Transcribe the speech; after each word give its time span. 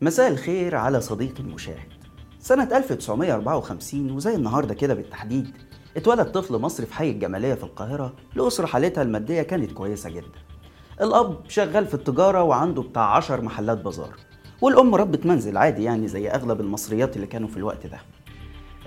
مساء 0.00 0.28
الخير 0.30 0.76
على 0.76 1.00
صديقي 1.00 1.40
المشاهد. 1.40 1.92
سنة 2.40 2.76
1954 2.76 4.10
وزي 4.10 4.34
النهاردة 4.34 4.74
كده 4.74 4.94
بالتحديد 4.94 5.50
اتولد 5.96 6.26
طفل 6.32 6.58
مصري 6.58 6.86
في 6.86 6.94
حي 6.94 7.10
الجمالية 7.10 7.54
في 7.54 7.62
القاهرة 7.64 8.12
لأسرة 8.34 8.66
حالتها 8.66 9.02
المادية 9.02 9.42
كانت 9.42 9.72
كويسة 9.72 10.10
جدا. 10.10 10.38
الأب 11.00 11.36
شغال 11.48 11.86
في 11.86 11.94
التجارة 11.94 12.42
وعنده 12.42 12.82
بتاع 12.82 13.16
عشر 13.16 13.40
محلات 13.40 13.78
بازار 13.78 14.16
والأم 14.60 14.94
ربة 14.94 15.18
منزل 15.24 15.56
عادي 15.56 15.82
يعني 15.84 16.08
زي 16.08 16.28
أغلب 16.28 16.60
المصريات 16.60 17.16
اللي 17.16 17.26
كانوا 17.26 17.48
في 17.48 17.56
الوقت 17.56 17.86
ده. 17.86 17.98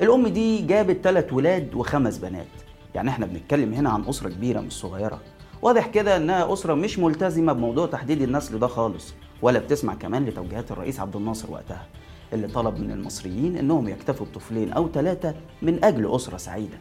الأم 0.01 0.27
دي 0.27 0.61
جابت 0.61 0.99
ثلاث 1.03 1.33
ولاد 1.33 1.75
وخمس 1.75 2.17
بنات. 2.17 2.47
يعني 2.95 3.09
إحنا 3.09 3.25
بنتكلم 3.25 3.73
هنا 3.73 3.89
عن 3.89 4.03
أسرة 4.05 4.29
كبيرة 4.29 4.59
مش 4.59 4.73
صغيرة. 4.73 5.19
واضح 5.61 5.87
كده 5.87 6.17
إنها 6.17 6.53
أسرة 6.53 6.73
مش 6.73 6.99
ملتزمة 6.99 7.53
بموضوع 7.53 7.85
تحديد 7.87 8.21
النسل 8.21 8.59
ده 8.59 8.67
خالص. 8.67 9.13
ولا 9.41 9.59
بتسمع 9.59 9.93
كمان 9.93 10.25
لتوجيهات 10.25 10.71
الرئيس 10.71 10.99
عبد 10.99 11.15
الناصر 11.15 11.51
وقتها 11.51 11.85
اللي 12.33 12.47
طلب 12.47 12.79
من 12.79 12.91
المصريين 12.91 13.57
إنهم 13.57 13.87
يكتفوا 13.87 14.25
بطفلين 14.25 14.73
أو 14.73 14.89
ثلاثة 14.89 15.35
من 15.61 15.83
أجل 15.83 16.15
أسرة 16.15 16.37
سعيدة. 16.37 16.77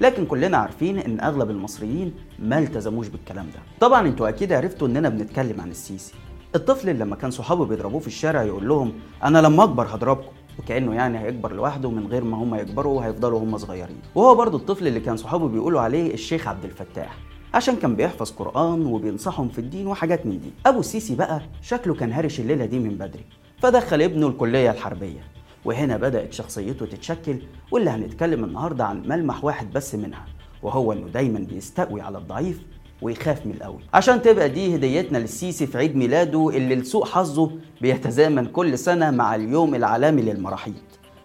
لكن 0.00 0.26
كلنا 0.26 0.56
عارفين 0.56 0.98
إن 0.98 1.20
أغلب 1.20 1.50
المصريين 1.50 2.14
ما 2.38 2.58
التزموش 2.58 3.08
بالكلام 3.08 3.46
ده. 3.46 3.60
طبعا 3.80 4.06
أنتوا 4.08 4.28
أكيد 4.28 4.52
عرفتوا 4.52 4.88
إننا 4.88 5.08
بنتكلم 5.08 5.60
عن 5.60 5.70
السيسي. 5.70 6.14
الطفل 6.54 6.88
اللي 6.88 7.04
لما 7.04 7.16
كان 7.16 7.30
صحابه 7.30 7.64
بيضربوه 7.64 8.00
في 8.00 8.06
الشارع 8.06 8.42
يقول 8.42 8.68
لهم 8.68 8.92
أنا 9.24 9.38
لما 9.38 9.64
أكبر 9.64 9.86
هضربكم. 9.86 10.32
وكأنه 10.58 10.94
يعني 10.94 11.18
هيكبر 11.18 11.52
لوحده 11.52 11.90
من 11.90 12.06
غير 12.06 12.24
ما 12.24 12.36
هم 12.36 12.54
يكبروا 12.54 12.98
وهيفضلوا 12.98 13.40
هم 13.40 13.58
صغيرين. 13.58 13.98
وهو 14.14 14.34
برضو 14.34 14.56
الطفل 14.56 14.86
اللي 14.86 15.00
كان 15.00 15.16
صحابه 15.16 15.48
بيقولوا 15.48 15.80
عليه 15.80 16.14
الشيخ 16.14 16.48
عبد 16.48 16.64
الفتاح. 16.64 17.16
عشان 17.54 17.76
كان 17.76 17.96
بيحفظ 17.96 18.30
قرآن 18.30 18.86
وبينصحهم 18.86 19.48
في 19.48 19.58
الدين 19.58 19.86
وحاجات 19.86 20.26
من 20.26 20.40
دي. 20.40 20.50
أبو 20.66 20.80
السيسي 20.80 21.14
بقى 21.14 21.40
شكله 21.62 21.94
كان 21.94 22.12
هارش 22.12 22.40
الليلة 22.40 22.64
دي 22.64 22.78
من 22.78 22.94
بدري 22.94 23.24
فدخل 23.62 24.02
ابنه 24.02 24.26
الكلية 24.26 24.70
الحربية 24.70 25.20
وهنا 25.64 25.96
بدأت 25.96 26.32
شخصيته 26.32 26.86
تتشكل 26.86 27.38
واللي 27.70 27.90
هنتكلم 27.90 28.44
النهاردة 28.44 28.84
عن 28.84 29.02
ملمح 29.08 29.44
واحد 29.44 29.72
بس 29.72 29.94
منها 29.94 30.24
وهو 30.62 30.92
إنه 30.92 31.06
دايما 31.08 31.38
بيستقوي 31.38 32.00
على 32.00 32.18
الضعيف 32.18 32.60
ويخاف 33.02 33.46
من 33.46 33.52
القوي 33.52 33.80
عشان 33.94 34.22
تبقى 34.22 34.48
دي 34.48 34.76
هديتنا 34.76 35.18
للسيسي 35.18 35.66
في 35.66 35.78
عيد 35.78 35.96
ميلاده 35.96 36.48
اللي 36.48 36.74
لسوء 36.74 37.04
حظه 37.04 37.50
بيتزامن 37.80 38.46
كل 38.46 38.78
سنة 38.78 39.10
مع 39.10 39.34
اليوم 39.34 39.74
العالمي 39.74 40.22
للمراحيض. 40.22 40.74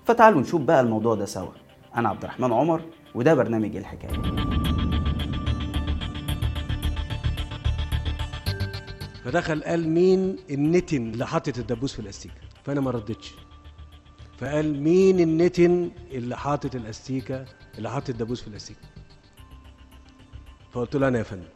فتعالوا 0.06 0.42
نشوف 0.42 0.62
بقى 0.62 0.82
الموضوع 0.82 1.16
ده 1.16 1.26
سوا. 1.26 1.50
أنا 1.96 2.10
عبد 2.10 2.24
الرحمن 2.24 2.54
عمر 2.54 2.82
وده 3.16 3.34
برنامج 3.34 3.76
الحكاية. 3.76 4.59
فدخل 9.24 9.64
قال 9.64 9.90
مين 9.90 10.36
النتن 10.50 11.10
اللي 11.12 11.28
حاطط 11.28 11.58
الدبوس 11.58 11.94
في 11.94 12.00
الأستيكة؟ 12.00 12.36
فأنا 12.66 12.82
ما 12.82 12.92
ردتش. 12.92 13.34
فقال 14.38 14.84
مين 14.84 15.20
النتن 15.20 15.92
اللي 16.12 16.38
حاطط 16.38 16.76
الأستيكة 16.76 17.46
اللي 17.78 17.90
حاطط 17.90 18.10
الدبوس 18.10 18.42
في 18.42 18.48
الأستيكة؟ 18.48 18.80
فقلت 20.72 20.96
له 20.96 21.08
أنا 21.08 21.18
يا 21.18 21.24
فندم. 21.24 21.48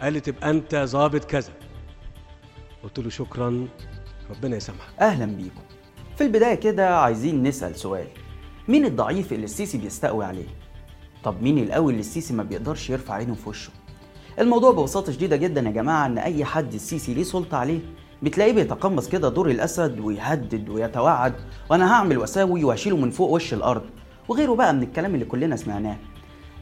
قال 0.00 0.12
لي 0.12 0.20
تبقى 0.20 0.50
أنت 0.50 0.76
ظابط 0.76 1.24
كذا. 1.24 1.52
قلت 2.82 2.98
له 2.98 3.10
شكرا 3.10 3.68
ربنا 4.30 4.56
يسامحك. 4.56 4.94
أهلا 5.00 5.26
بيكم. 5.26 5.60
في 6.16 6.24
البداية 6.24 6.54
كده 6.54 6.98
عايزين 6.98 7.42
نسأل 7.42 7.76
سؤال. 7.76 8.06
مين 8.68 8.84
الضعيف 8.84 9.32
اللي 9.32 9.44
السيسي 9.44 9.78
بيستقوي 9.78 10.24
عليه؟ 10.24 10.48
طب 11.24 11.42
مين 11.42 11.58
القوي 11.58 11.92
اللي 11.92 12.00
السيسي 12.00 12.34
ما 12.34 12.42
بيقدرش 12.42 12.90
يرفع 12.90 13.14
عينه 13.14 13.34
في 13.34 13.48
وشه؟ 13.48 13.70
الموضوع 14.40 14.72
ببساطة 14.72 15.12
شديدة 15.12 15.36
جدا 15.36 15.60
يا 15.60 15.70
جماعة 15.70 16.06
إن 16.06 16.18
أي 16.18 16.44
حد 16.44 16.74
السيسي 16.74 17.14
ليه 17.14 17.22
سلطة 17.22 17.56
عليه 17.56 17.80
بتلاقيه 18.22 18.52
بيتقمص 18.52 19.08
كده 19.08 19.28
دور 19.28 19.50
الأسد 19.50 20.00
ويهدد 20.00 20.68
ويتوعد 20.68 21.34
وأنا 21.70 21.92
هعمل 21.92 22.18
وأساوي 22.18 22.64
وهشيله 22.64 22.96
من 22.96 23.10
فوق 23.10 23.30
وش 23.30 23.54
الأرض 23.54 23.82
وغيره 24.28 24.54
بقى 24.54 24.74
من 24.74 24.82
الكلام 24.82 25.14
اللي 25.14 25.24
كلنا 25.24 25.56
سمعناه. 25.56 25.96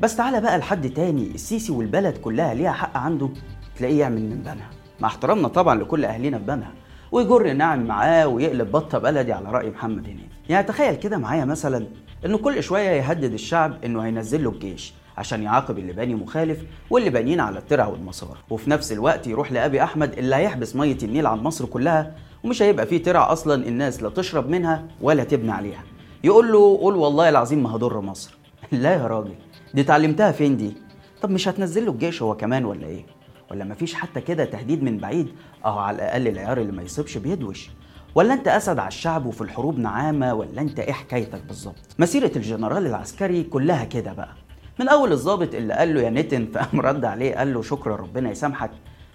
بس 0.01 0.17
تعالى 0.17 0.41
بقى 0.41 0.59
لحد 0.59 0.91
تاني 0.91 1.31
السيسي 1.35 1.73
والبلد 1.73 2.17
كلها 2.17 2.55
ليها 2.55 2.73
حق 2.73 2.97
عنده 2.97 3.29
تلاقيه 3.77 4.01
يعمل 4.01 4.23
من 4.23 4.43
بنها. 4.43 4.71
مع 5.01 5.09
احترامنا 5.09 5.49
طبعا 5.49 5.75
لكل 5.83 6.05
أهلنا 6.05 6.39
في 6.39 6.45
بنها 6.45 6.73
ويجر 7.13 7.53
ناعم 7.53 7.85
معاه 7.87 8.27
ويقلب 8.29 8.73
بطة 8.73 8.99
بلدي 8.99 9.33
على 9.33 9.53
رأي 9.53 9.71
محمد 9.71 10.05
هنيدي. 10.05 10.29
يعني 10.49 10.67
تخيل 10.67 10.95
كده 10.95 11.19
معايا 11.19 11.45
مثلا 11.45 11.87
إنه 12.27 12.39
كل 12.39 12.63
شوية 12.63 12.91
يهدد 12.91 13.33
الشعب 13.33 13.85
إنه 13.85 14.01
هينزل 14.01 14.45
له 14.45 14.51
الجيش. 14.51 14.95
عشان 15.19 15.43
يعاقب 15.43 15.79
اللي 15.79 15.93
باني 15.93 16.15
مخالف 16.15 16.59
واللي 16.91 17.11
بانيين 17.11 17.41
على 17.41 17.59
الترع 17.59 17.87
والمسار. 17.87 18.39
وفي 18.51 18.71
نفس 18.71 18.93
الوقت 18.93 19.27
يروح 19.27 19.53
لأبي 19.53 19.83
أحمد 19.83 20.13
اللي 20.13 20.37
هيحبس 20.37 20.77
مية 20.77 20.99
النيل 21.03 21.27
عن 21.27 21.39
مصر 21.39 21.67
كلها 21.67 22.15
ومش 22.45 22.63
هيبقى 22.63 22.87
فيه 22.87 23.03
ترع 23.03 23.33
أصلا 23.33 23.69
الناس 23.69 24.03
لا 24.03 24.09
تشرب 24.09 24.49
منها 24.49 24.85
ولا 25.01 25.25
تبني 25.25 25.53
عليها. 25.53 25.83
يقول 26.25 26.53
له 26.53 26.79
قول 26.81 26.97
والله 26.97 27.29
العظيم 27.29 27.63
ما 27.63 27.77
هضر 27.77 28.01
مصر. 28.01 28.39
لا 28.73 28.93
يا 28.95 29.07
راجل 29.07 29.35
دي 29.75 29.81
اتعلمتها 29.81 30.33
فين 30.33 30.57
دي؟ 30.57 30.77
طب 31.23 31.31
مش 31.31 31.49
هتنزل 31.49 31.87
له 31.87 31.93
الجيش 31.93 32.23
هو 32.23 32.37
كمان 32.37 32.65
ولا 32.65 32.87
إيه؟ 32.87 33.07
ولا 33.51 33.65
مفيش 33.65 33.95
حتى 33.95 34.21
كده 34.21 34.45
تهديد 34.45 34.83
من 34.83 34.99
بعيد؟ 34.99 35.29
أهو 35.65 35.79
على 35.79 35.97
الأقل 35.97 36.29
العيار 36.29 36.59
اللي 36.61 36.73
ما 36.73 36.83
يصيبش 36.83 37.19
بيدوش. 37.19 37.71
ولا 38.15 38.35
أنت 38.35 38.49
أسد 38.49 38.79
على 38.79 38.89
الشعب 38.89 39.27
وفي 39.27 39.41
الحروب 39.41 39.79
نعامة 39.79 40.35
ولا 40.35 40.61
أنت 40.61 40.81
إيه 40.81 40.93
حكايتك 40.93 41.43
بالظبط؟ 41.47 41.75
مسيرة 41.99 42.33
الجنرال 42.37 42.87
العسكري 42.87 43.43
كلها 43.43 43.85
كده 43.85 44.13
بقى. 44.13 44.44
من 44.79 44.89
أول 44.89 45.13
الضابط 45.13 45.55
اللي 45.55 45.75
قال 45.75 45.95
له 45.95 46.01
يا 46.01 46.11
نتن 46.11 46.47
فقام 46.55 46.81
رد 46.81 47.05
عليه 47.05 47.35
قال 47.35 47.55
له 47.55 47.63
شكرا 47.63 47.97
ربنا 47.97 48.31
يسامحك 48.31 48.71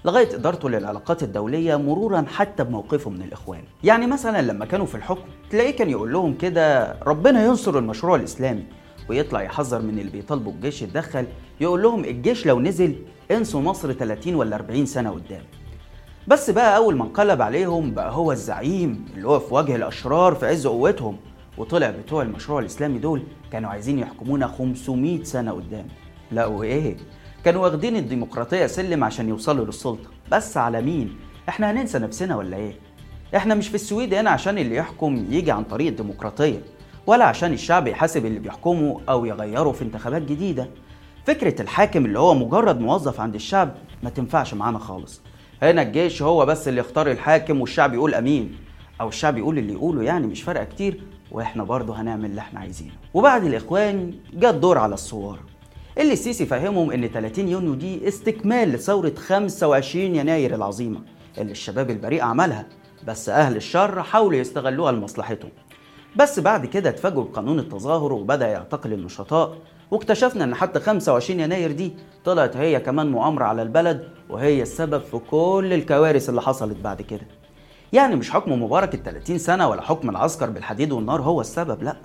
لغاية 0.05 0.35
إدارته 0.35 0.69
للعلاقات 0.69 1.23
الدولية 1.23 1.75
مرورا 1.75 2.25
حتى 2.35 2.63
بموقفه 2.63 3.09
من 3.09 3.21
الإخوان. 3.21 3.63
يعني 3.83 4.07
مثلا 4.07 4.41
لما 4.41 4.65
كانوا 4.65 4.85
في 4.85 4.95
الحكم 4.95 5.29
تلاقيه 5.49 5.75
كان 5.75 5.89
يقول 5.89 6.13
لهم 6.13 6.33
كده 6.33 6.95
ربنا 7.01 7.45
ينصر 7.45 7.77
المشروع 7.77 8.15
الإسلامي. 8.15 8.63
ويطلع 9.09 9.41
يحذر 9.41 9.81
من 9.81 9.99
اللي 9.99 10.11
بيطالبوا 10.11 10.51
الجيش 10.51 10.81
يتدخل 10.81 11.25
يقول 11.61 11.83
لهم 11.83 12.03
الجيش 12.03 12.45
لو 12.45 12.59
نزل 12.59 12.95
انسوا 13.31 13.61
مصر 13.61 13.93
30 13.93 14.35
ولا 14.35 14.55
40 14.55 14.85
سنة 14.85 15.09
قدام. 15.09 15.43
بس 16.27 16.49
بقى 16.49 16.77
أول 16.77 16.95
ما 16.95 17.03
انقلب 17.03 17.41
عليهم 17.41 17.93
بقى 17.93 18.11
هو 18.11 18.31
الزعيم 18.31 19.05
اللي 19.15 19.27
هو 19.27 19.39
في 19.39 19.53
وجه 19.53 19.75
الأشرار 19.75 20.35
في 20.35 20.45
عز 20.45 20.67
قوتهم. 20.67 21.17
وطلع 21.59 21.89
بتوع 21.89 22.21
المشروع 22.23 22.59
الإسلامي 22.59 22.99
دول 22.99 23.23
كانوا 23.51 23.69
عايزين 23.69 23.99
يحكمونا 23.99 24.47
500 24.47 25.23
سنة 25.23 25.51
قدام. 25.51 25.87
لا 26.31 26.45
وايه 26.45 26.97
كانوا 27.45 27.63
واخدين 27.63 27.95
الديمقراطية 27.95 28.65
سلم 28.65 29.03
عشان 29.03 29.29
يوصلوا 29.29 29.65
للسلطة. 29.65 30.09
بس 30.31 30.57
على 30.57 30.81
مين؟ 30.81 31.15
إحنا 31.49 31.71
هننسى 31.71 31.99
نفسنا 31.99 32.35
ولا 32.35 32.57
إيه؟ 32.57 32.73
إحنا 33.35 33.55
مش 33.55 33.67
في 33.67 33.75
السويد 33.75 34.13
هنا 34.13 34.29
عشان 34.29 34.57
اللي 34.57 34.75
يحكم 34.75 35.25
يجي 35.29 35.51
عن 35.51 35.63
طريق 35.63 35.87
الديمقراطية 35.87 36.61
ولا 37.07 37.25
عشان 37.25 37.53
الشعب 37.53 37.87
يحاسب 37.87 38.25
اللي 38.25 38.39
بيحكمه 38.39 39.01
أو 39.09 39.25
يغيره 39.25 39.71
في 39.71 39.81
انتخابات 39.81 40.21
جديدة. 40.21 40.69
فكرة 41.25 41.61
الحاكم 41.61 42.05
اللي 42.05 42.19
هو 42.19 42.33
مجرد 42.33 42.79
موظف 42.79 43.19
عند 43.19 43.35
الشعب 43.35 43.75
ما 44.03 44.09
تنفعش 44.09 44.53
معانا 44.53 44.79
خالص. 44.79 45.21
هنا 45.61 45.81
الجيش 45.81 46.21
هو 46.21 46.45
بس 46.45 46.67
اللي 46.67 46.79
يختار 46.79 47.11
الحاكم 47.11 47.61
والشعب 47.61 47.93
يقول 47.93 48.13
أمين 48.13 48.55
أو 49.01 49.07
الشعب 49.07 49.37
يقول 49.37 49.57
اللي 49.57 49.73
يقوله 49.73 50.03
يعني 50.03 50.27
مش 50.27 50.41
فارقة 50.43 50.63
كتير. 50.63 51.03
وإحنا 51.31 51.63
برضه 51.63 51.95
هنعمل 52.01 52.25
اللي 52.25 52.41
إحنا 52.41 52.59
عايزينه. 52.59 52.91
وبعد 53.13 53.43
الإخوان 53.43 54.13
جه 54.33 54.49
الدور 54.49 54.77
على 54.77 54.93
الثوار 54.93 55.39
اللي 55.97 56.13
السيسي 56.13 56.45
فهمهم 56.45 56.91
إن 56.91 57.07
30 57.07 57.47
يونيو 57.47 57.73
دي 57.73 58.07
استكمال 58.07 58.69
لثورة 58.71 59.13
25 59.17 60.15
يناير 60.15 60.55
العظيمة 60.55 61.01
اللي 61.37 61.51
الشباب 61.51 61.89
البريء 61.89 62.23
عملها 62.23 62.65
بس 63.07 63.29
أهل 63.29 63.55
الشر 63.55 64.03
حاولوا 64.03 64.39
يستغلوها 64.39 64.91
لمصلحتهم. 64.91 65.51
بس 66.15 66.39
بعد 66.39 66.65
كده 66.65 66.89
اتفاجئوا 66.89 67.23
بقانون 67.23 67.59
التظاهر 67.59 68.13
وبدأ 68.13 68.47
يعتقل 68.47 68.93
النشطاء 68.93 69.57
واكتشفنا 69.91 70.43
إن 70.43 70.55
حتى 70.55 70.79
25 70.79 71.39
يناير 71.39 71.71
دي 71.71 71.93
طلعت 72.25 72.57
هي 72.57 72.79
كمان 72.79 73.11
مؤامرة 73.11 73.43
على 73.45 73.61
البلد 73.61 74.09
وهي 74.29 74.61
السبب 74.61 75.01
في 75.01 75.17
كل 75.17 75.69
الكوارث 75.73 76.29
اللي 76.29 76.41
حصلت 76.41 76.77
بعد 76.77 77.01
كده. 77.01 77.27
يعني 77.93 78.15
مش 78.15 78.31
حكم 78.31 78.63
مبارك 78.63 78.93
ال 78.95 79.03
30 79.03 79.37
سنة 79.37 79.67
ولا 79.69 79.81
حكم 79.81 80.09
العسكر 80.09 80.49
بالحديد 80.49 80.91
والنار 80.91 81.21
هو 81.21 81.41
السبب 81.41 81.83
لا. 81.83 81.95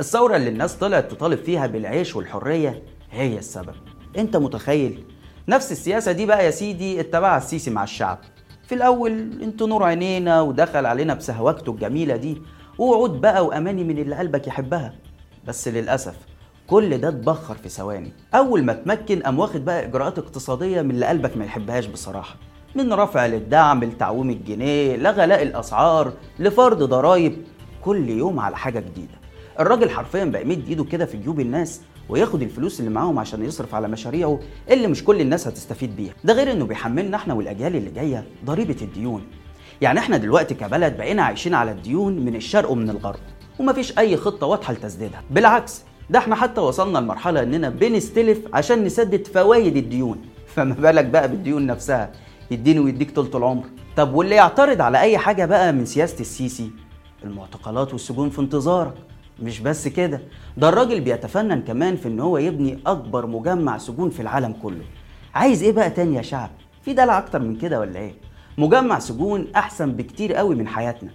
الثورة 0.00 0.36
اللي 0.36 0.48
الناس 0.48 0.74
طلعت 0.74 1.10
تطالب 1.10 1.38
فيها 1.38 1.66
بالعيش 1.66 2.16
والحرية 2.16 2.82
هي 3.10 3.38
السبب. 3.38 3.74
انت 4.18 4.36
متخيل؟ 4.36 5.04
نفس 5.48 5.72
السياسة 5.72 6.12
دي 6.12 6.26
بقى 6.26 6.44
يا 6.46 6.50
سيدي 6.50 7.00
اتبعها 7.00 7.38
السيسي 7.38 7.70
مع 7.70 7.84
الشعب. 7.84 8.18
في 8.68 8.74
الأول 8.74 9.42
أنتوا 9.42 9.66
نور 9.66 9.82
عينينا 9.82 10.40
ودخل 10.40 10.86
علينا 10.86 11.14
بسهوكته 11.14 11.72
الجميلة 11.72 12.16
دي 12.16 12.42
ووعود 12.78 13.20
بقى 13.20 13.46
وأماني 13.46 13.84
من 13.84 13.98
اللي 13.98 14.16
قلبك 14.16 14.46
يحبها. 14.46 14.94
بس 15.46 15.68
للأسف 15.68 16.14
كل 16.66 16.98
ده 16.98 17.08
اتبخر 17.08 17.54
في 17.54 17.68
ثواني. 17.68 18.12
أول 18.34 18.62
ما 18.64 18.72
اتمكن 18.72 19.20
قام 19.20 19.38
واخد 19.38 19.64
بقى 19.64 19.84
إجراءات 19.86 20.18
اقتصادية 20.18 20.82
من 20.82 20.90
اللي 20.90 21.06
قلبك 21.06 21.36
ما 21.36 21.44
يحبهاش 21.44 21.86
بصراحة. 21.86 22.34
من 22.78 22.92
رفع 22.92 23.26
للدعم 23.26 23.84
لتعويم 23.84 24.30
الجنيه 24.30 24.96
لغلاء 24.96 25.42
الأسعار 25.42 26.12
لفرض 26.38 26.82
ضرائب 26.82 27.36
كل 27.84 28.08
يوم 28.08 28.40
على 28.40 28.56
حاجة 28.56 28.80
جديدة. 28.80 29.14
الراجل 29.60 29.90
حرفيا 29.90 30.24
بقى 30.24 30.42
يمد 30.42 30.68
ايده 30.68 30.84
كده 30.84 31.06
في 31.06 31.16
جيوب 31.16 31.40
الناس 31.40 31.80
وياخد 32.08 32.42
الفلوس 32.42 32.80
اللي 32.80 32.90
معاهم 32.90 33.18
عشان 33.18 33.44
يصرف 33.44 33.74
على 33.74 33.88
مشاريعه 33.88 34.40
اللي 34.70 34.88
مش 34.88 35.04
كل 35.04 35.20
الناس 35.20 35.48
هتستفيد 35.48 35.96
بيها. 35.96 36.12
ده 36.24 36.32
غير 36.32 36.52
إنه 36.52 36.64
بيحملنا 36.66 37.16
إحنا 37.16 37.34
والأجيال 37.34 37.76
اللي 37.76 37.90
جاية 37.90 38.24
ضريبة 38.44 38.76
الديون. 38.82 39.22
يعني 39.80 39.98
إحنا 39.98 40.16
دلوقتي 40.16 40.54
كبلد 40.54 40.96
بقينا 40.96 41.22
عايشين 41.22 41.54
على 41.54 41.70
الديون 41.70 42.18
من 42.24 42.36
الشرق 42.36 42.70
ومن 42.70 42.90
الغرب 42.90 43.20
ومفيش 43.58 43.98
أي 43.98 44.16
خطة 44.16 44.46
واضحة 44.46 44.72
لتسديدها. 44.72 45.22
بالعكس 45.30 45.82
ده 46.10 46.18
إحنا 46.18 46.34
حتى 46.34 46.60
وصلنا 46.60 46.98
لمرحلة 46.98 47.42
إننا 47.42 47.68
بنستلف 47.68 48.38
عشان 48.52 48.84
نسدد 48.84 49.26
فوائد 49.26 49.76
الديون. 49.76 50.18
فما 50.46 50.74
بالك 50.74 51.04
بقى 51.04 51.28
بالديون 51.28 51.66
نفسها. 51.66 52.12
يديني 52.50 52.80
ويديك 52.80 53.10
طول 53.10 53.30
العمر 53.34 53.64
طب 53.96 54.14
واللي 54.14 54.34
يعترض 54.34 54.80
على 54.80 55.00
أي 55.00 55.18
حاجة 55.18 55.44
بقى 55.46 55.72
من 55.72 55.86
سياسة 55.86 56.20
السيسي؟ 56.20 56.70
المعتقلات 57.24 57.92
والسجون 57.92 58.30
في 58.30 58.40
انتظارك. 58.40 58.94
مش 59.42 59.60
بس 59.60 59.88
كده 59.88 60.20
ده 60.56 60.68
الراجل 60.68 61.00
بيتفنن 61.00 61.62
كمان 61.62 61.96
في 61.96 62.08
إن 62.08 62.20
هو 62.20 62.38
يبني 62.38 62.78
أكبر 62.86 63.26
مجمع 63.26 63.78
سجون 63.78 64.10
في 64.10 64.22
العالم 64.22 64.52
كله. 64.62 64.84
عايز 65.34 65.62
إيه 65.62 65.72
بقى 65.72 65.90
تاني 65.90 66.16
يا 66.16 66.22
شعب؟ 66.22 66.50
في 66.82 66.92
دلع 66.92 67.18
أكتر 67.18 67.38
من 67.42 67.56
كده 67.56 67.80
ولا 67.80 67.98
إيه؟ 67.98 68.14
مجمع 68.58 68.98
سجون 68.98 69.46
أحسن 69.56 69.92
بكتير 69.92 70.34
قوي 70.34 70.54
من 70.54 70.68
حياتنا. 70.68 71.10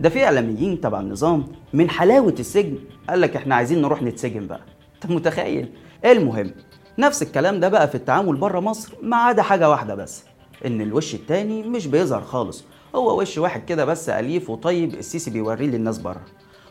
ده 0.00 0.08
في 0.08 0.24
إعلاميين 0.24 0.80
تبع 0.80 1.00
النظام 1.00 1.44
من 1.72 1.90
حلاوة 1.90 2.34
السجن 2.38 2.78
قال 3.08 3.20
لك 3.20 3.36
إحنا 3.36 3.54
عايزين 3.54 3.82
نروح 3.82 4.02
نتسجن 4.02 4.46
بقى. 4.46 4.60
انت 4.94 5.12
متخيل؟ 5.12 5.68
المهم؟ 6.04 6.50
نفس 6.98 7.22
الكلام 7.22 7.60
ده 7.60 7.68
بقى 7.68 7.88
في 7.88 7.94
التعامل 7.94 8.36
بره 8.36 8.60
مصر 8.60 8.94
ما 9.02 9.16
عدا 9.16 9.42
حاجة 9.42 9.70
واحدة 9.70 9.94
بس. 9.94 10.24
إن 10.66 10.80
الوش 10.80 11.14
التاني 11.14 11.62
مش 11.62 11.86
بيظهر 11.86 12.22
خالص. 12.22 12.64
هو 12.94 13.20
وش 13.20 13.38
واحد 13.38 13.64
كده 13.64 13.84
بس 13.84 14.08
أليف 14.08 14.50
وطيب 14.50 14.94
السيسي 14.94 15.30
بيوريه 15.30 15.66
للناس 15.66 15.98
بره. 15.98 16.20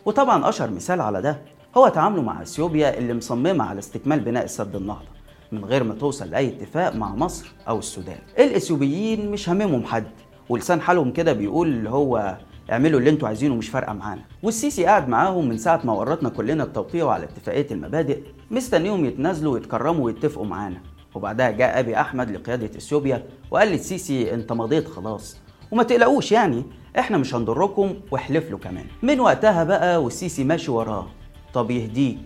وطبعا 0.06 0.50
أشهر 0.50 0.72
مثال 0.72 1.02
على 1.02 1.22
ده 1.22 1.42
هو 1.78 1.88
تعامله 1.88 2.22
مع 2.22 2.42
إثيوبيا 2.42 2.98
اللي 2.98 3.14
مصممة 3.14 3.64
على 3.64 3.80
استكمال 3.80 4.20
بناء 4.20 4.44
السد 4.46 4.76
النهضة 4.76 5.18
من 5.52 5.66
غير 5.66 5.84
ما 5.84 5.94
توصل 5.94 6.30
لأي 6.30 6.48
اتفاق 6.48 6.96
مع 6.96 7.16
مصر 7.16 7.52
أو 7.68 7.80
السودان. 7.80 8.18
الإثيوبيين 8.40 9.32
مش 9.32 9.50
هاممهم 9.50 9.86
حد 9.86 10.08
ولسان 10.50 10.82
حالهم 10.82 11.12
كده 11.12 11.34
بيقول 11.34 11.68
اللي 11.68 11.90
هو 11.90 12.38
اعملوا 12.72 13.00
اللي 13.00 13.10
أنتوا 13.10 13.28
عايزينه 13.28 13.56
مش 13.56 13.70
فارقة 13.70 13.94
معانا. 13.94 14.22
والسيسي 14.44 14.86
قاعد 14.86 15.10
معاهم 15.10 15.50
من 15.50 15.58
ساعة 15.58 15.82
ما 15.84 15.94
ورطنا 15.94 16.30
كلنا 16.30 16.64
التوقيع 16.64 17.10
على 17.10 17.24
اتفاقية 17.24 17.68
المبادئ 17.72 18.20
مستنيهم 18.52 19.06
يتنازلوا 19.06 19.54
ويتكرموا 19.54 20.06
ويتفقوا 20.06 20.46
معانا. 20.46 20.82
وبعدها 21.18 21.52
جاء 21.52 21.80
أبي 21.80 22.00
أحمد 22.02 22.32
لقيادة 22.32 22.66
إثيوبيا 22.78 23.24
وقال 23.52 23.68
للسيسي 23.68 24.34
أنت 24.34 24.52
مضيت 24.52 24.88
خلاص. 24.88 25.38
وما 25.72 25.84
تقلقوش 25.84 26.32
يعني 26.32 26.64
إحنا 27.00 27.18
مش 27.18 27.36
هنضركم 27.36 27.94
واحلف 28.12 28.52
له 28.52 28.58
كمان. 28.58 28.86
من 29.04 29.20
وقتها 29.20 29.64
بقى 29.64 30.04
والسيسي 30.04 30.44
ماشي 30.44 30.72
وراه. 30.72 31.08
طب 31.54 31.72
يهديك 31.72 32.20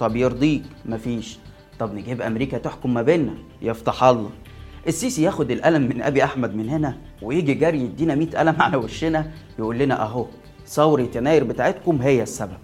طب 0.00 0.16
يرضيك 0.16 0.62
مفيش. 0.86 1.38
طب 1.78 1.94
نجيب 1.94 2.22
أمريكا 2.22 2.58
تحكم 2.58 2.94
ما 2.94 3.02
بيننا. 3.02 3.34
يفتح 3.62 4.04
الله. 4.04 4.30
السيسي 4.86 5.22
ياخد 5.22 5.50
القلم 5.50 5.82
من 5.82 6.02
أبي 6.02 6.24
أحمد 6.24 6.54
من 6.54 6.68
هنا 6.68 6.96
ويجي 7.22 7.54
جري 7.54 7.80
يدينا 7.80 8.14
100 8.14 8.30
قلم 8.38 8.56
على 8.62 8.76
وشنا 8.76 9.30
يقول 9.58 9.78
لنا 9.78 10.02
أهو 10.02 10.26
ثورة 10.66 11.08
يناير 11.16 11.44
بتاعتكم 11.44 12.02
هي 12.02 12.22
السبب. 12.22 12.58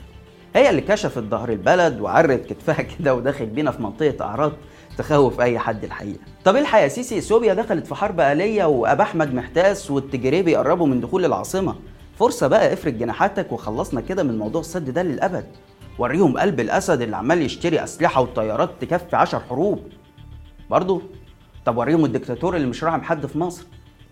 هي 0.54 0.70
اللي 0.70 0.80
كشفت 0.80 1.18
ظهر 1.22 1.52
البلد 1.52 2.00
وعرت 2.00 2.46
كتفها 2.46 2.82
كده 2.98 3.14
ودخلت 3.14 3.48
بينا 3.48 3.70
في 3.70 3.82
منطقة 3.82 4.24
أعراض. 4.24 4.52
تخوف 4.98 5.40
أي 5.40 5.58
حد 5.58 5.84
الحقيقة. 5.84 6.18
طب 6.44 6.56
الحق 6.56 6.78
يا 6.78 6.88
سيسي 6.88 7.18
إثيوبيا 7.18 7.54
دخلت 7.54 7.86
في 7.86 7.94
حرب 7.94 8.20
آلية 8.20 8.64
وأبا 8.64 9.02
أحمد 9.02 9.34
محتاس 9.34 9.90
والتجاري 9.90 10.42
بيقربوا 10.42 10.86
من 10.86 11.00
دخول 11.00 11.24
العاصمة. 11.24 11.74
فرصة 12.18 12.46
بقى 12.46 12.72
افرد 12.72 12.98
جناحاتك 12.98 13.52
وخلصنا 13.52 14.00
كده 14.00 14.22
من 14.22 14.38
موضوع 14.38 14.60
السد 14.60 14.90
ده 14.90 15.02
للأبد. 15.02 15.46
وريهم 15.98 16.38
قلب 16.38 16.60
الأسد 16.60 17.00
اللي 17.00 17.16
عمال 17.16 17.42
يشتري 17.42 17.84
أسلحة 17.84 18.20
وطيارات 18.20 18.70
تكفي 18.80 19.16
عشر 19.16 19.40
حروب. 19.40 19.80
برضه 20.70 21.02
طب 21.64 21.76
وريهم 21.76 22.04
الدكتاتور 22.04 22.56
اللي 22.56 22.66
مش 22.66 22.84
راعي 22.84 23.00
حد 23.00 23.26
في 23.26 23.38
مصر. 23.38 23.64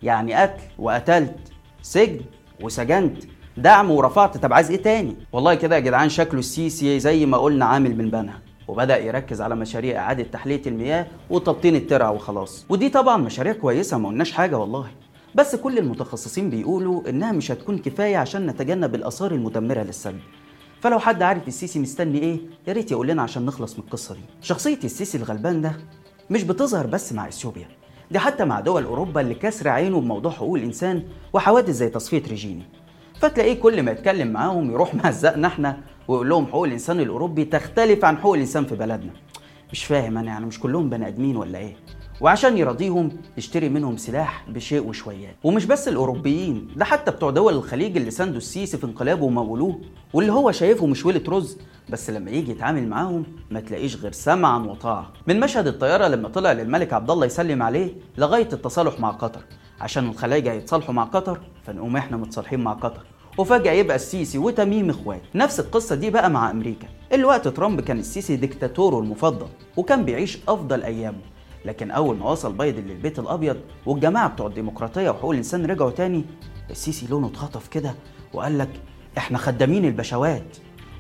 يعني 0.02 0.34
قتل 0.34 0.62
وقتلت 0.79 1.38
سجن 1.82 2.20
وسجنت 2.62 3.23
دعم 3.56 3.90
ورفعت. 3.90 4.37
طب 4.37 4.52
عايز 4.52 4.70
إيه 4.70 4.82
تاني؟ 4.82 5.17
والله 5.32 5.55
كده 5.55 5.75
يا 5.76 5.81
جدعان 5.81 6.08
شكله 6.08 6.40
السيسي 6.40 7.00
زي 7.00 7.26
ما 7.26 7.37
قلنا 7.38 7.64
عامل 7.64 7.96
من 7.96 8.11
بنها. 8.11 8.38
وبدأ 8.72 8.98
يركز 8.98 9.40
على 9.40 9.56
مشاريع 9.56 10.00
إعادة 10.00 10.22
تحلية 10.22 10.62
المياه 10.66 11.06
وتبطين 11.30 11.76
الترع 11.76 12.10
وخلاص. 12.10 12.66
ودي 12.69 12.88
طبعا 12.88 13.16
مشاريع 13.16 13.52
كويسة 13.52 13.98
ما 13.98 14.08
قلناش 14.08 14.32
حاجة 14.32 14.58
والله. 14.58 14.86
بس 15.34 15.56
كل 15.56 15.78
المتخصصين 15.78 16.50
بيقولوا 16.50 17.08
إنها 17.08 17.32
مش 17.32 17.50
هتكون 17.50 17.78
كفاية 17.78 18.16
عشان 18.16 18.46
نتجنب 18.46 18.94
الآثار 18.94 19.32
المدمره 19.32 19.82
للسد 19.82 20.19
فلو 20.80 20.98
حد 20.98 21.22
عارف 21.22 21.48
السيسي 21.48 21.78
مستني 21.78 22.19
إيه 22.19 22.40
يا 22.66 22.72
ريت 22.72 22.90
يقول 22.90 23.08
لنا 23.08 23.22
عشان 23.22 23.46
نخلص 23.46 23.74
من 23.78 23.84
القصة 23.84 24.14
دي. 24.14 24.20
شخصية 24.42 24.78
السيسي 24.84 25.19
الغلبان 25.19 25.60
ده 25.62 25.72
مش 26.30 26.42
بتظهر 26.42 26.86
بس 26.86 27.12
مع 27.12 27.28
إثيوبيا 27.28 27.69
دي 28.10 28.19
حتى 28.19 28.44
مع 28.44 28.60
دول 28.60 28.84
أوروبا 28.84 29.20
اللي 29.20 29.34
كسر 29.34 29.69
عينه 29.69 30.00
بموضوع 30.00 30.32
حقوق 30.32 30.56
الإنسان 30.56 31.02
وحوادث 31.32 31.70
زي 31.70 31.88
تصفية 31.88 32.22
ريجيني. 32.28 32.62
فتلاقيه 33.22 33.60
كل 33.60 33.82
ما 33.82 33.90
يتكلم 33.90 34.28
معاهم 34.28 34.70
يروح 34.70 34.94
مهزقنا 34.94 35.48
إحنا 35.48 35.78
ويقول 36.08 36.28
لهم 36.28 36.46
حقوق 36.46 36.64
الإنسان 36.64 37.00
الأوروبي 37.00 37.44
تختلف 37.44 38.04
عن 38.04 38.19
حقوق 38.19 38.34
الإنسان 38.34 38.64
في 38.64 38.74
بلدنا. 38.74 39.10
مش 39.72 39.84
فاهم 39.84 40.19
أنا 40.19 40.26
يعني 40.26 40.46
مش 40.46 40.60
كلهم 40.60 40.90
بني 40.90 41.08
آدمين 41.08 41.36
ولا 41.36 41.58
إيه؟ 41.58 41.76
وعشان 42.20 42.58
يرضيهم 42.58 43.10
يشتري 43.38 43.69
منهم 43.69 43.96
سلاح 43.96 44.44
بشيء 44.48 44.86
وشويات. 44.88 45.34
ومش 45.44 45.64
بس 45.64 45.88
الأوروبيين 45.88 46.69
ده 46.76 46.84
حتى 46.84 47.10
بتوع 47.10 47.30
دول 47.30 47.54
الخليج 47.54 47.96
اللي 47.96 48.10
ساندوا 48.10 48.38
السيسي 48.38 48.78
في 48.78 48.84
انقلابه 48.84 49.24
ومولوه 49.24 49.80
واللي 50.12 50.32
هو 50.32 50.52
شايفه 50.52 50.86
مش 50.86 51.06
ولة 51.06 51.22
رز. 51.28 51.58
بس 51.90 52.10
لما 52.10 52.30
يجي 52.30 52.50
يتعامل 52.50 52.88
معاهم 52.88 53.24
ما 53.50 53.60
تلاقيش 53.60 53.96
غير 53.96 54.12
سمعا 54.12 54.58
وطاعة. 54.58 55.12
من 55.26 55.40
مشهد 55.40 55.66
الطيارة 55.66 56.08
لما 56.08 56.28
طلع 56.28 56.52
للملك 56.52 56.92
عبد 56.92 57.10
الله 57.10 57.26
يسلم 57.26 57.62
عليه 57.62 57.94
لغاية 58.19 58.48
التصالح 58.52 59.00
مع 59.00 59.10
قطر. 59.10 59.40
عشان 59.82 60.08
الخلايجة 60.08 60.52
يتصالحوا 60.52 60.94
مع 60.94 61.05
قطر 61.05 61.40
فنقوم 61.67 61.96
إحنا 61.96 62.17
متصالحين 62.17 62.61
مع 62.61 62.73
قطر. 62.73 63.00
وفجأة 63.38 63.73
يبقى 63.73 63.96
السيسي 63.96 64.38
وتميم 64.38 64.90
اخوات 64.90 65.23
نفس 65.34 65.61
القصة 65.61 65.94
دي 65.94 66.11
بقى 66.11 66.31
مع 66.31 66.50
أمريكا. 66.50 66.88
الوقت 67.12 67.49
ترامب 67.49 67.81
كان 67.81 67.99
السيسي 67.99 68.37
ديكتاتوره 68.37 68.99
المفضل 68.99 69.46
وكان 69.76 70.05
بيعيش 70.05 70.38
أفضل 70.49 70.82
أيامه. 70.82 71.19
لكن 71.64 71.90
أول 71.90 72.17
ما 72.17 72.31
وصل 72.31 72.52
بايدن 72.52 72.82
للبيت 72.82 73.19
الأبيض 73.19 73.56
والجماعة 73.87 74.29
بتوع 74.29 74.46
الديمقراطية 74.46 75.11
وحقوق 75.11 75.31
الإنسان 75.31 75.67
رجعوا 75.67 75.90
تاني 75.90 76.25
السيسي 76.70 77.06
لونه 77.06 77.26
اتخطف 77.26 77.69
كده 77.69 77.94
وقال 78.32 78.58
لك 78.58 78.70
إحنا 79.19 79.38
خدامين 79.38 79.84
البشوات 79.84 80.56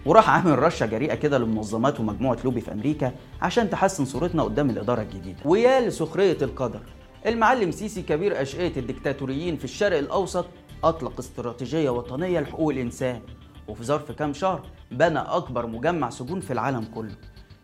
وراح 0.06 0.30
عامل 0.30 0.58
رشة 0.58 0.86
جريئة 0.86 1.14
كده 1.14 1.38
لمنظمات 1.38 2.00
ومجموعة 2.00 2.38
لوبي 2.44 2.60
في 2.60 2.72
أمريكا 2.72 3.12
عشان 3.42 3.70
تحسن 3.70 4.04
صورتنا 4.04 4.42
قدام 4.42 4.70
الإدارة 4.70 5.02
الجديدة. 5.02 5.38
ويا 5.44 5.80
لسخرية 5.88 6.36
القدر. 6.42 6.80
المعلم 7.26 7.70
سيسي 7.70 8.02
كبير 8.02 8.42
أشقية 8.42 8.72
الدكتاتوريين 8.76 9.56
في 9.56 9.64
الشرق 9.64 9.98
الأوسط 9.98 10.46
أطلق 10.84 11.18
استراتيجية 11.18 11.90
وطنية 11.90 12.40
لحقوق 12.40 12.70
الإنسان 12.72 13.20
وفي 13.68 13.84
ظرف 13.84 14.12
كام 14.12 14.32
شهر 14.32 14.66
بنى 14.90 15.18
أكبر 15.18 15.66
مجمع 15.66 16.10
سجون 16.10 16.40
في 16.40 16.52
العالم 16.52 16.84
كله. 16.94 17.14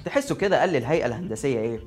تحسوا 0.05 0.37
كده 0.37 0.61
قال 0.61 0.77
الهيئة 0.77 1.07
الهندسية 1.07 1.59
إيه؟ 1.61 1.81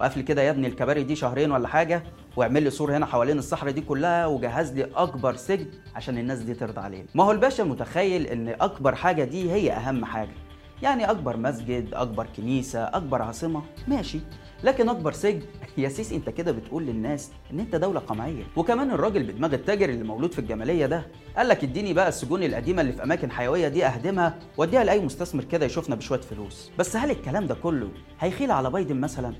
وقف 0.00 0.16
لي 0.16 0.22
كده 0.22 0.42
يا 0.42 0.50
ابني 0.50 0.66
الكباري 0.66 1.02
دي 1.02 1.16
شهرين 1.16 1.50
ولا 1.50 1.68
حاجة 1.68 2.02
واعمل 2.36 2.62
لي 2.62 2.70
سور 2.70 2.96
هنا 2.96 3.06
حوالين 3.06 3.38
الصحراء 3.38 3.72
دي 3.72 3.80
كلها 3.80 4.26
وجهز 4.26 4.72
لي 4.72 4.84
أكبر 4.94 5.36
سجن 5.36 5.66
عشان 5.94 6.18
الناس 6.18 6.38
دي 6.38 6.54
ترضى 6.54 6.80
علينا 6.80 7.06
ما 7.14 7.24
هو 7.24 7.32
الباشا 7.32 7.62
متخيل 7.62 8.26
إن 8.26 8.48
أكبر 8.48 8.94
حاجة 8.94 9.24
دي 9.24 9.52
هي 9.52 9.72
أهم 9.72 10.04
حاجة. 10.04 10.34
يعني 10.82 11.10
أكبر 11.10 11.36
مسجد 11.36 11.94
أكبر 11.94 12.26
كنيسة 12.36 12.84
أكبر 12.84 13.22
عاصمة 13.22 13.62
ماشي. 13.88 14.20
لكن 14.64 14.88
أكبر 14.88 15.12
سجن. 15.12 15.42
يا 15.78 15.88
سيسي 15.88 16.16
أنت 16.16 16.30
كده 16.30 16.52
بتقول 16.52 16.82
للناس 16.86 17.30
إن 17.52 17.60
أنت 17.60 17.76
دولة 17.76 18.00
قمعية. 18.00 18.44
وكمان 18.56 18.90
الراجل 18.90 19.22
بدماغ 19.22 19.54
التاجر 19.54 19.88
اللي 19.88 20.04
مولود 20.04 20.32
في 20.32 20.38
الجمالية 20.38 20.86
ده 20.86 21.06
قال 21.36 21.48
لك 21.48 21.64
اديني 21.64 21.92
بقى 21.92 22.08
السجون 22.08 22.42
القديمة 22.42 22.82
اللي 22.82 22.92
في 22.92 23.02
أماكن 23.02 23.30
حيوية 23.30 23.68
دي 23.68 23.86
أهدمها 23.86 24.38
وأديها 24.56 24.84
لأي 24.84 25.00
مستثمر 25.00 25.44
كده 25.44 25.66
يشوفنا 25.66 25.94
بشوية 25.94 26.20
فلوس. 26.20 26.70
بس 26.78 26.96
هل 26.96 27.10
الكلام 27.10 27.46
ده 27.46 27.54
كله 27.54 27.88
هيخيل 28.20 28.50
على 28.50 28.70
بايدن 28.70 29.00
مثلا؟ 29.00 29.34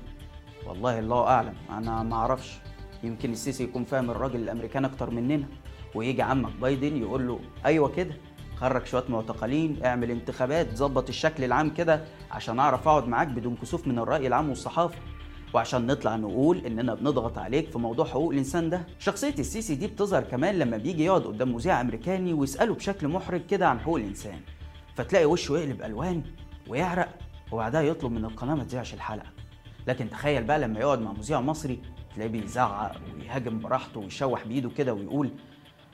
والله 0.67 0.99
الله 0.99 1.23
أعلم. 1.27 1.53
أنا 1.69 2.03
ما 2.03 2.15
أعرفش. 2.15 2.57
يمكن 3.03 3.31
السيسي 3.31 3.63
يكون 3.63 3.83
فاهم 3.83 4.11
الراجل 4.11 4.39
الأمريكان 4.39 4.85
أكتر 4.85 5.09
مننا. 5.09 5.47
ويجي 5.95 6.21
عمك 6.21 6.51
بايدن 6.61 6.97
يقول 6.97 7.27
له 7.27 7.39
أيوه 7.65 7.89
كده. 7.89 8.15
خرج 8.59 8.85
شوية 8.85 9.03
معتقلين 9.09 9.85
اعمل 9.85 10.11
انتخابات 10.11 10.75
ظبط 10.75 11.09
الشكل 11.09 11.43
العام 11.43 11.69
كده 11.69 12.03
عشان 12.31 12.59
أعرف 12.59 12.87
أقعد 12.87 13.07
معاك 13.07 13.27
بدون 13.27 13.55
كسوف 13.55 13.87
من 13.87 13.99
الرأي 13.99 14.27
العام 14.27 14.49
والصحافة. 14.49 14.95
وعشان 15.53 15.87
نطلع 15.87 16.15
نقول 16.15 16.57
إننا 16.65 16.93
بنضغط 16.93 17.37
عليك 17.37 17.69
في 17.71 17.77
موضوع 17.79 18.05
حقوق 18.05 18.31
الإنسان 18.31 18.69
ده 18.69 18.87
شخصية 18.99 19.33
السيسي 19.39 19.75
دي 19.75 19.87
بتظهر 19.87 20.23
كمان 20.23 20.59
لما 20.59 20.77
بيجي 20.77 21.05
يقعد 21.05 21.21
قدام 21.21 21.55
مذيع 21.55 21.81
أمريكاني 21.81 22.33
ويسأله 22.33 22.73
بشكل 22.75 23.07
محرج 23.07 23.45
كده 23.45 23.67
عن 23.67 23.79
حقوق 23.79 23.95
الإنسان. 23.95 24.39
فتلاقي 24.95 25.25
وشه 25.25 25.57
يقلب 25.57 25.81
ألوان 25.81 26.23
ويعرق 26.67 27.09
وبعدها 27.51 27.81
يطلب 27.81 28.11
من 28.11 28.25
القناة 28.25 28.55
ما 28.55 28.63
تذيعش 28.63 28.93
الحلقة. 28.93 29.27
لكن 29.87 30.09
تخيل 30.09 30.43
بقى 30.43 30.59
لما 30.59 30.79
يقعد 30.79 31.01
مع 31.01 31.11
مذيع 31.11 31.41
مصري 31.41 31.79
تلاقيه 32.15 32.31
بيزعق 32.31 32.95
ويهاجم 33.15 33.59
براحته 33.59 33.99
ويشوح 33.99 34.47
بإيده 34.47 34.69
كده 34.69 34.93
ويقول 34.93 35.31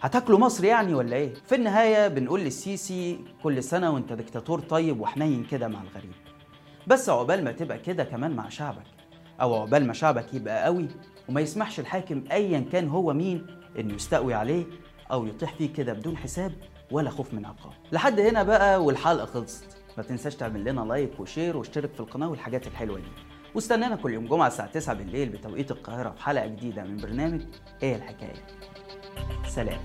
هتاكلوا 0.04 0.40
مصر 0.40 0.64
يعني 0.66 0.94
ولا 0.94 1.16
إيه؟ 1.16 1.34
في 1.34 1.56
النهاية 1.56 2.08
بنقول 2.08 2.40
للسيسي 2.40 3.20
كل 3.44 3.64
سنة 3.64 3.92
وأنت 3.92 4.14
دكتاتور 4.14 4.60
طيب 4.60 5.02
وحنين 5.02 5.44
كده 5.52 5.68
مع 5.68 5.82
الغريب. 5.82 6.12
بس 6.88 7.10
عقبال 7.10 7.44
ما 7.44 7.52
تبقى 7.52 7.78
كده 7.80 8.04
كمان 8.04 8.36
مع 8.36 8.50
شعبك. 8.50 8.84
أو 9.42 9.56
عقبال 9.56 9.88
ما 9.88 9.94
شعبك 9.94 10.34
يبقى 10.34 10.64
قوي 10.66 10.88
وما 11.30 11.42
يسمحش 11.42 11.80
الحاكم 11.80 12.24
ايا 12.32 12.60
كان 12.72 12.88
هو 12.90 13.14
مين 13.14 13.48
إنه 13.80 13.94
يستقوي 13.94 14.34
عليه 14.34 14.66
أو 15.12 15.26
يطيح 15.26 15.54
فيه 15.54 15.74
كده 15.74 15.94
بدون 15.94 16.18
حساب 16.18 16.54
ولا 16.92 17.10
خوف 17.10 17.34
من 17.34 17.46
عقاب. 17.46 17.74
لحد 17.92 18.20
هنا 18.20 18.44
بقى 18.44 18.84
والحلقة 18.84 19.26
خلصت. 19.26 19.78
ما 19.98 20.04
تنساش 20.04 20.36
تعمل 20.36 20.64
لنا 20.64 20.82
like 20.82 21.20
و 21.20 21.26
share 21.26 21.58
واشترك 21.58 21.94
في 21.94 22.00
القناة 22.00 22.30
والحاجات 22.30 22.68
الحلوة 22.68 22.98
دي. 23.00 23.08
واستنانا 23.56 23.96
كل 23.96 24.14
يوم 24.14 24.28
جمعة 24.28 24.48
الساعة 24.48 24.68
9 24.72 24.96
بالليل 24.96 25.30
بتوقيت 25.30 25.72
القاهرة 25.72 26.10
في 26.10 26.24
حلقة 26.24 26.46
جديدة 26.48 26.84
من 26.84 26.98
برنامج 26.98 27.42
إيه 27.84 27.96
الحكاية؟ 27.96 28.46
سلام. 29.48 29.80